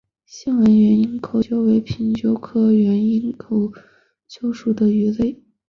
[0.25, 3.71] 线纹原缨口鳅为平鳍鳅科原缨口
[4.27, 5.39] 鳅属的鱼类。